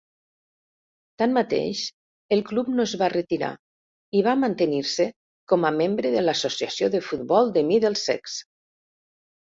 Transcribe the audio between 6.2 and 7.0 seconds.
l'Associació